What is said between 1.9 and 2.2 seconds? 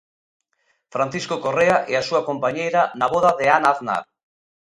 e a